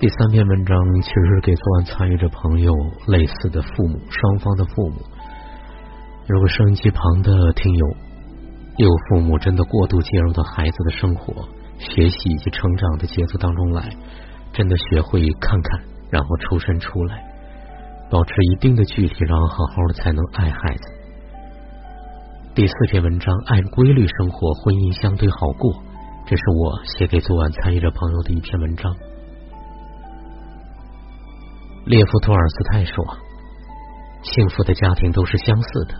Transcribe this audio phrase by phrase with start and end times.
[0.00, 2.72] 第三篇文章其实是给昨晚参与者朋友
[3.08, 4.94] 类似的父母，双方的父母。
[6.28, 7.86] 如果收音机旁的听友
[8.76, 11.48] 有父母真的过度介入到孩子的生活、
[11.80, 13.90] 学习以及成长的节奏当中来，
[14.52, 15.80] 真的学会看看，
[16.10, 17.20] 然后抽身出来，
[18.08, 20.82] 保持一定的距离，然后好好的才能爱孩子。
[22.54, 25.82] 第四篇文章，按规律生活，婚姻相对好过。
[26.24, 28.94] 这是我写给昨晚参与者朋友的一篇文章。
[31.88, 33.02] 列夫·托尔斯泰说
[34.20, 35.94] ：“幸福的家庭都是相似的，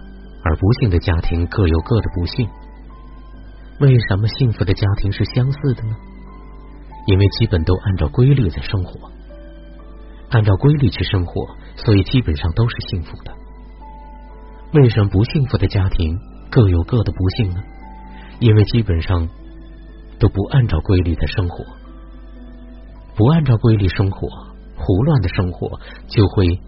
[0.44, 2.46] 而不幸的家庭各有各的不幸。
[3.80, 5.96] 为什么幸福的家庭是相似的呢？
[7.06, 9.10] 因为基本都按照规律在生活，
[10.28, 13.32] 按照规律去生活，所以基本上都是幸福的。
[14.74, 16.18] 为什么不幸福的家庭
[16.50, 17.62] 各有各的不幸呢？
[18.40, 19.26] 因为基本上
[20.18, 21.64] 都不按照规律在生活，
[23.16, 24.28] 不按照规律生活。”
[24.88, 26.58] 胡乱的生活就会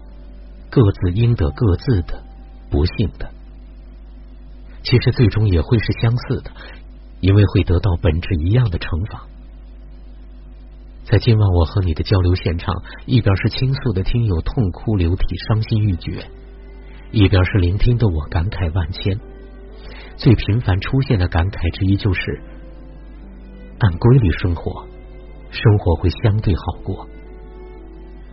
[0.69, 2.21] 各自应得各自的
[2.69, 3.31] 不幸的，
[4.83, 6.51] 其实最终也会是相似的，
[7.19, 9.25] 因为会得到本质一样的惩罚。
[11.03, 16.27] 在今晚我和你的交流现场，一边是倾诉的听友痛哭流涕、伤心欲绝，
[17.09, 19.19] 一边是聆听的我感慨万千。
[20.15, 22.39] 最频繁出现的感慨之一就是：
[23.79, 24.85] 按规律生活，
[25.49, 27.07] 生活会相对好过。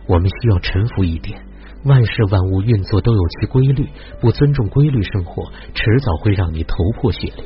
[0.09, 1.39] 我们需要臣服一点，
[1.85, 3.87] 万事万物运作都有其规律，
[4.19, 7.45] 不尊重规律生活，迟早会让你头破血流。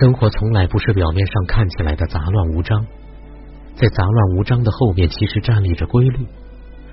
[0.00, 2.86] 生活从来不是表面上看起来的杂乱无章，
[3.74, 6.24] 在杂乱无章的后面，其实站立着规律，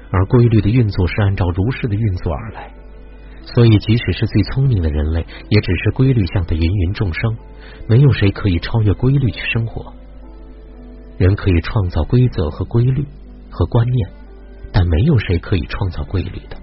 [0.10, 2.74] 而规律的运作是按照如是的运作而来。
[3.54, 7.38] 所以，即使是最聪明的人类，也只是规律下的芸芸众生，
[7.88, 9.94] 没有谁可以超越规律去生活。
[11.18, 13.06] 人可以创造规则和规律。
[13.50, 14.10] 和观念，
[14.72, 16.58] 但没有谁可以创造规律的。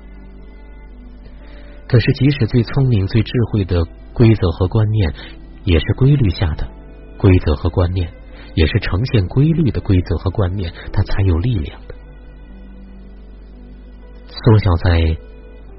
[1.88, 5.12] 可是，即使最聪明、最智慧的规则和观念，
[5.64, 6.66] 也是规律下的
[7.16, 8.12] 规则和观念，
[8.54, 11.94] 也是呈现规律的规则和观念，它才有力量的。
[14.28, 15.16] 缩小在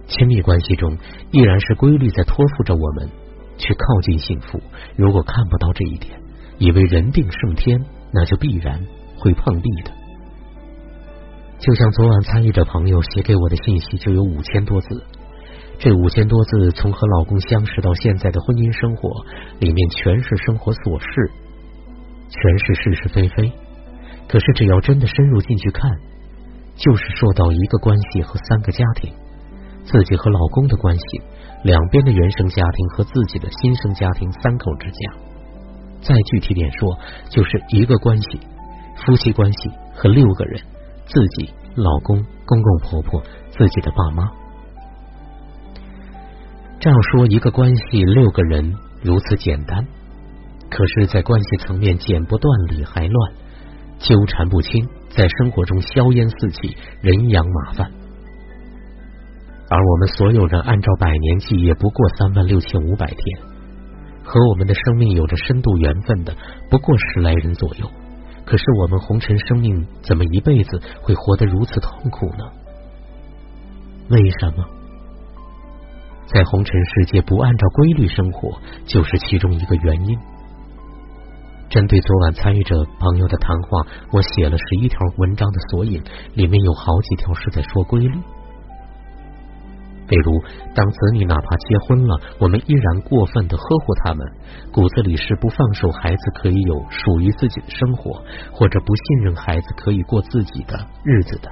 [0.07, 0.97] 亲密关系中，
[1.31, 3.09] 依然是规律在托付着我们
[3.57, 4.61] 去靠近幸福。
[4.95, 6.21] 如果看不到这一点，
[6.57, 8.81] 以为人定胜天，那就必然
[9.19, 9.91] 会碰壁的。
[11.59, 15.03] 就像昨晚参与者朋友写给我的信息就有五千多字，
[15.79, 19.09] 这五千多字从和老公相识到现在的婚姻生活，
[19.59, 21.31] 里面全是生活琐事，
[22.29, 23.51] 全是是是非非。
[24.29, 25.89] 可是只要真的深入进去看，
[26.75, 29.11] 就是说到一个关系和三个家庭，
[29.83, 31.03] 自己和老公的关系，
[31.63, 34.99] 两边的原生家庭和自己的新生家庭三口之家。
[36.01, 36.95] 再具体点说，
[37.31, 38.39] 就是一个关系，
[39.03, 40.61] 夫妻关系和六个人。
[41.07, 44.29] 自己、老公、公公婆婆、自己的爸妈，
[46.79, 49.85] 这样说一个关系六个人如此简单，
[50.69, 53.33] 可是，在关系层面剪不断理还乱，
[53.99, 57.91] 纠缠不清，在生活中硝烟四起，人仰马翻。
[59.69, 63.19] 而我们所有人按照百年计，也不过三万六千五百天，
[64.23, 66.35] 和我们的生命有着深度缘分的，
[66.69, 67.89] 不过十来人左右。
[68.47, 72.45] 可是我们红尘生命怎么一辈子会活得如此痛苦呢？
[74.09, 74.63] 为什么？
[76.27, 80.17] 在红尘世界不按照规律生活，就是其中一个原因。
[81.69, 86.01] 针对昨晚参与者朋友的谈话，我写了十一条文章的索引，
[86.33, 88.17] 里面有好几条是在说规律。
[90.07, 90.41] 比如，
[90.73, 94.25] 当子女哪怕结婚了，我们依然过分的呵护他们，
[94.71, 101.51] 骨子里是不放手孩子可以有属于自己的生活，或者不信任孩子可以过自己的日子的。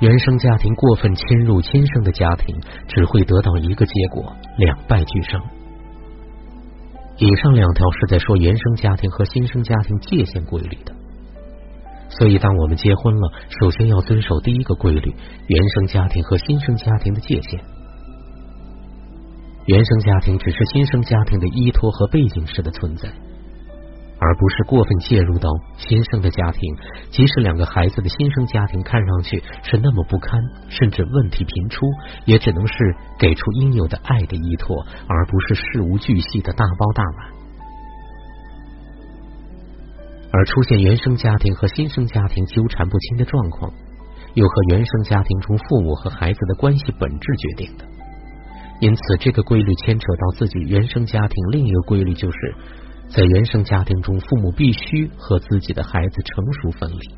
[0.00, 2.56] 原生家庭过分侵入亲生的家庭，
[2.86, 5.42] 只会得到一个结果：两败俱伤。
[7.16, 10.94] 以上两条是在说原生家庭和新生家庭界限规律的。
[12.18, 15.14] 所以，当我们结婚了，首先要遵守第一个规律：
[15.46, 17.60] 原生家庭和新生家庭的界限。
[19.66, 23.08] 原生家庭只是新生家庭的依托和背景式的存在，
[24.18, 26.60] 而不是过分介入到新生的家庭。
[27.10, 31.86] 即使两个孩子的新生家庭看上去是那么不堪，甚至问题频出，
[32.24, 32.74] 也只能是
[33.18, 37.37] 给出应有的爱的依托，而不是事无巨细的大包大揽。
[40.30, 43.72] 而出现原生家庭和新生家庭纠缠不清的状况，
[44.34, 47.84] 又和原生家庭中父母和孩子的关系本质决定的。
[48.80, 52.54] 因此，这个规律牵扯到自己原生家庭另一个规律，就是
[53.08, 57.16] 在原生家庭中，父母必须和自己的孩子成熟分离。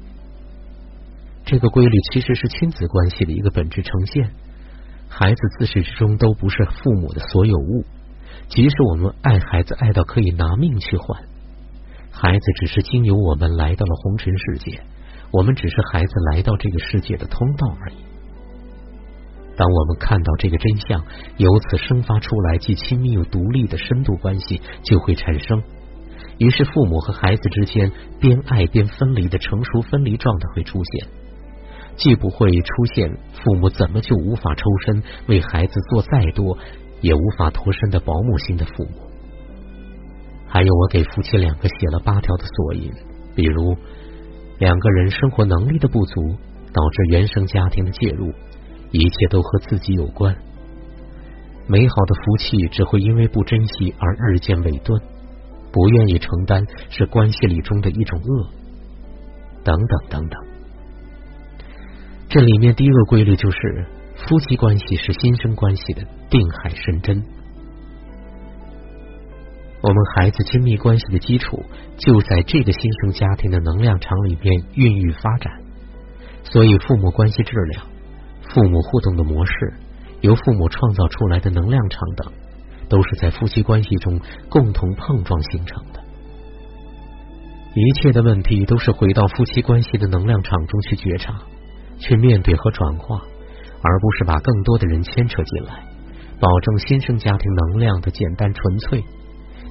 [1.45, 4.31] 这个规律其实是亲子关系的一个本质呈现。
[5.09, 7.85] 孩子自始至终都不是父母的所有物，
[8.49, 11.25] 即使我们爱孩子爱到可以拿命去换，
[12.11, 14.81] 孩子只是经由我们来到了红尘世界，
[15.33, 17.97] 我们只是孩子来到这个世界的通道而已。
[19.57, 21.05] 当我们看到这个真相，
[21.37, 25.62] 由此生发出来既亲密又独立的深度关系就会产生。
[26.39, 31.09] 于是，父母和孩子之间边爱边分离的成熟分离状态会出现，
[31.97, 36.56] 既不会出现父母怎么就无法抽身为孩子做再多
[37.03, 39.10] 也无法脱身的保姆型的父母。
[40.52, 42.93] 还有，我给夫妻两个写了八条的索引，
[43.37, 43.76] 比如
[44.58, 46.20] 两个人生活能力的不足
[46.73, 48.32] 导致原生家庭的介入，
[48.91, 50.37] 一切都和自己有关。
[51.69, 55.00] 美好的福气只会因为不珍惜而日渐萎顿。
[55.73, 58.50] 不愿意承担是关系里中的一种恶，
[59.62, 60.43] 等等等等。
[62.29, 63.87] 这里面第一个规律就是，
[64.17, 67.23] 夫妻关系是新生关系的定海神针。
[69.82, 71.65] 我们孩子亲密关系的基础
[71.97, 75.53] 就在这个新生家庭的能量场里边孕育发展，
[76.44, 77.87] 所以父母关系质量、
[78.53, 79.75] 父母互动的模式、
[80.21, 82.32] 由父母创造出来的能量场等。
[82.91, 86.03] 都是在夫妻关系中共同碰撞形成的，
[87.73, 91.41] 一切的问题都是回到夫妻关系的能量场中去觉察、
[92.00, 93.23] 去面对和转化，
[93.81, 95.85] 而不是把更多的人牵扯进来，
[96.41, 99.05] 保证新生家庭能量的简单纯粹。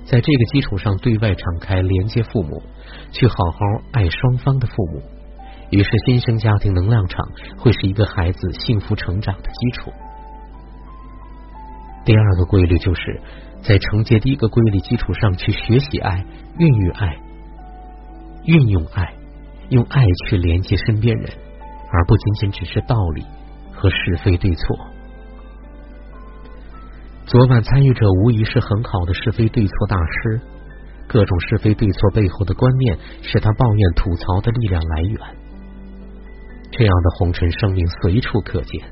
[0.10, 2.64] 在这个基础上对外敞开连接父母，
[3.12, 3.60] 去好好
[3.92, 5.04] 爱双方的父母，
[5.70, 7.24] 于是新生家庭能量场
[7.60, 9.92] 会是一个孩子幸福成长的基础。
[12.06, 13.22] 第二个规律就是
[13.62, 16.26] 在承接第一个规律基础上去学习爱、
[16.58, 17.16] 孕育爱、
[18.46, 19.14] 运用爱，
[19.70, 21.30] 用爱去连接身边人，
[21.92, 23.24] 而不仅仅只是道理
[23.72, 24.89] 和是非对错。
[27.30, 30.42] 昨晚参与者无疑是很好的是非对错大师，
[31.08, 35.16] 各种是非对错背后的观念是他抱怨吐槽的力量来源。
[36.72, 38.84] 这样的红尘生命随处可见。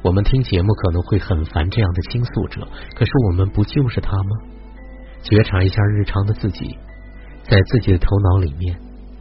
[0.00, 2.66] 我们听节目可能会很烦这样的倾诉者，
[2.96, 4.30] 可是我们不就是他吗？
[5.22, 6.78] 觉察一下日常的自己，
[7.42, 8.74] 在自己的头脑里面，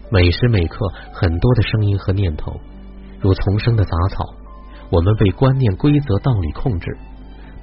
[0.09, 2.57] 每时每刻很多的声音和念头，
[3.19, 4.23] 如丛生的杂草。
[4.89, 6.97] 我们被观念、规则、道理控制，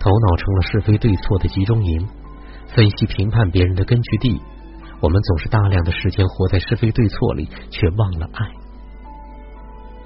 [0.07, 2.09] 头脑成了是非对错的集中营，
[2.69, 4.41] 分析评判别人的根据地。
[5.01, 8.47] 我们总是大量的时间活在是非对错里，却忘了爱。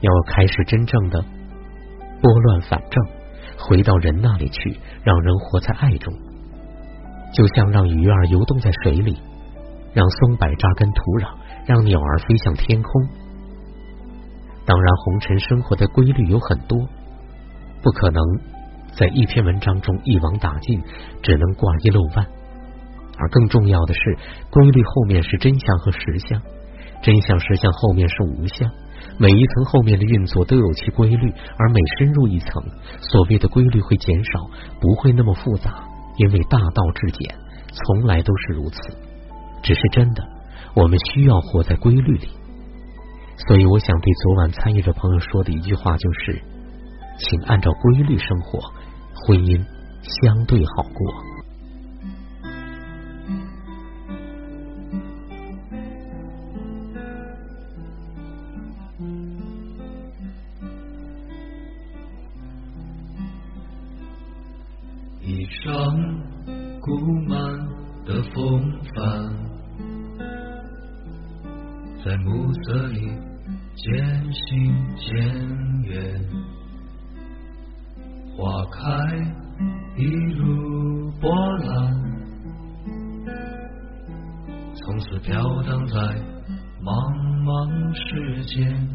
[0.00, 1.22] 要开始真正的。
[2.22, 3.04] 拨乱反正，
[3.58, 6.14] 回到人那里去，让人活在爱中，
[7.34, 9.18] 就像让鱼儿游动在水里，
[9.92, 11.28] 让松柏扎根土壤，
[11.66, 12.90] 让鸟儿飞向天空。
[14.64, 16.78] 当然，红尘生活的规律有很多，
[17.82, 18.22] 不可能
[18.96, 20.82] 在一篇文章中一网打尽，
[21.22, 22.26] 只能挂一漏万。
[23.18, 24.18] 而更重要的是，
[24.50, 26.40] 规律后面是真相和实相，
[27.02, 28.70] 真相实相后面是无相。
[29.18, 32.62] 每一层后面的运作都有其规律，而每深入一层，
[33.00, 34.50] 所谓的规律会减少，
[34.80, 35.84] 不会那么复杂，
[36.16, 37.34] 因为大道至简，
[37.72, 38.78] 从来都是如此。
[39.62, 40.22] 只是真的，
[40.74, 42.28] 我们需要活在规律里。
[43.46, 46.42] 所以，我想对昨晚参与的朋友说的一句话就是：
[47.18, 48.60] 请按照规律生活，
[49.22, 49.64] 婚姻
[50.02, 51.30] 相对好过。
[66.82, 66.96] 古
[67.28, 67.36] 曼
[68.04, 69.30] 的风帆，
[72.04, 73.12] 在暮色里
[73.76, 75.12] 渐行渐
[75.84, 76.49] 远。
[78.40, 78.80] 花开
[79.98, 80.04] 一
[80.34, 81.68] 如波澜，
[84.74, 85.94] 从此飘荡在
[86.82, 86.88] 茫
[87.44, 88.88] 茫世间。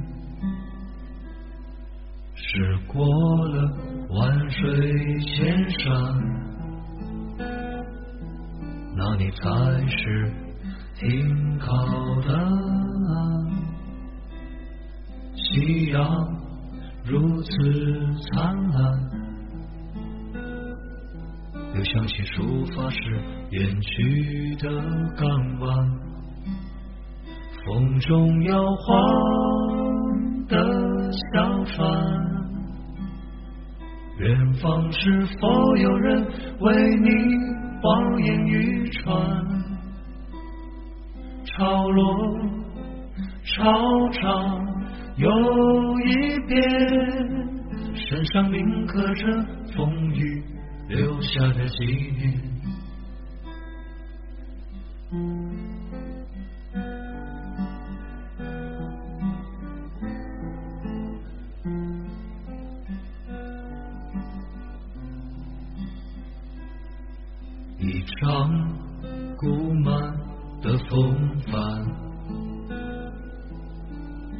[2.33, 3.05] 驶过
[3.49, 3.71] 了
[4.09, 5.85] 万水千山。
[8.97, 9.43] 那你才
[9.87, 10.33] 是
[10.95, 11.85] 停靠
[12.21, 13.15] 的岸
[15.35, 16.03] 夕阳，
[17.03, 17.51] 如此
[18.33, 19.04] 灿烂，
[21.75, 22.99] 又想起出发时
[23.51, 24.69] 远去的
[25.17, 25.89] 港湾，
[27.65, 30.57] 风中摇晃的
[31.33, 31.85] 小船，
[34.19, 36.25] 远方是否有人
[36.61, 37.55] 为你？
[37.83, 39.13] 望眼欲穿，
[41.45, 42.39] 潮落
[43.43, 44.65] 潮涨
[45.17, 45.29] 又
[45.99, 46.57] 一遍，
[47.93, 50.41] 身上铭刻着风雨
[50.87, 52.41] 留下的纪念。
[67.77, 68.49] 一场
[69.37, 70.17] 古曼
[70.61, 71.85] 的风帆，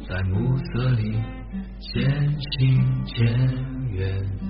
[0.08, 1.16] 在暮色里
[1.78, 3.26] 渐行渐
[3.92, 4.45] 远。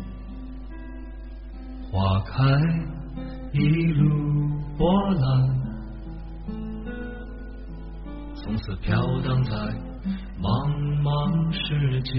[1.96, 2.44] 花开
[3.52, 5.48] 一路波澜，
[8.34, 9.50] 从此飘荡在
[10.38, 10.44] 茫
[11.00, 12.12] 茫世间。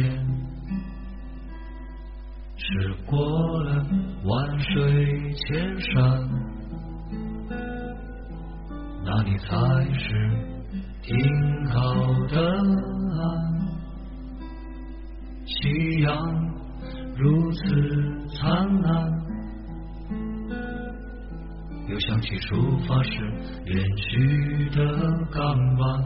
[2.56, 3.20] 驶过
[3.66, 3.86] 了
[4.26, 6.28] 万水千山。
[9.06, 9.48] 那里才
[9.94, 10.08] 是
[11.04, 11.14] 挺
[11.68, 11.94] 好
[12.30, 12.36] 的
[13.20, 13.22] 岸？
[15.46, 16.18] 夕阳
[17.16, 17.62] 如此
[18.40, 19.17] 灿烂，
[21.90, 23.12] 又想起出发时
[23.66, 24.86] 远去的
[25.32, 26.04] 港湾，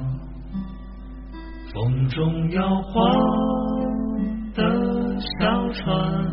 [1.74, 2.94] 风中摇晃
[4.54, 6.24] 的小船，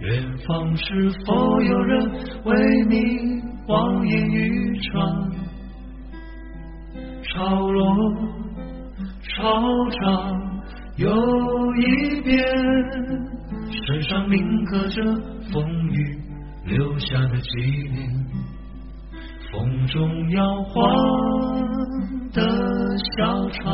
[0.00, 2.10] 远方是否有人
[2.44, 2.54] 为
[2.88, 3.42] 你？
[3.66, 5.30] 望眼欲穿，
[7.22, 8.14] 潮落
[9.22, 10.04] 潮涨
[10.98, 11.08] 又
[11.76, 12.44] 一遍，
[13.86, 15.02] 身上铭刻着
[15.50, 16.20] 风雨
[16.66, 18.24] 留下的纪念。
[19.52, 20.72] 风中摇晃
[22.32, 22.42] 的
[23.16, 23.64] 小船，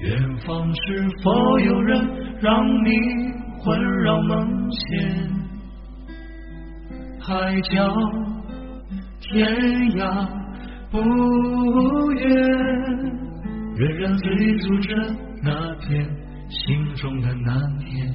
[0.00, 2.06] 远方是否有人
[2.40, 2.90] 让你
[3.58, 5.30] 环绕梦牵？
[7.18, 7.94] 海角
[9.20, 9.48] 天
[9.96, 10.28] 涯
[10.90, 11.00] 不
[12.12, 12.28] 远，
[13.74, 14.94] 仍然追逐着
[15.42, 16.06] 那片
[16.50, 18.14] 心中的蓝天。